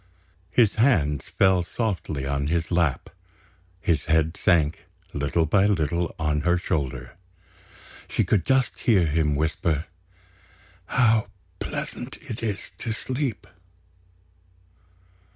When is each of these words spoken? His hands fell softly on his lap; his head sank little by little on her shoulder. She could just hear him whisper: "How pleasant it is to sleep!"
His 0.49 0.73
hands 0.81 1.29
fell 1.29 1.61
softly 1.61 2.25
on 2.25 2.47
his 2.47 2.71
lap; 2.71 3.11
his 3.79 4.05
head 4.05 4.35
sank 4.35 4.87
little 5.13 5.45
by 5.45 5.67
little 5.67 6.15
on 6.17 6.41
her 6.41 6.57
shoulder. 6.57 7.15
She 8.09 8.23
could 8.23 8.43
just 8.43 8.79
hear 8.79 9.05
him 9.05 9.35
whisper: 9.35 9.85
"How 10.87 11.27
pleasant 11.59 12.17
it 12.19 12.41
is 12.41 12.71
to 12.79 12.91
sleep!" 12.93 13.45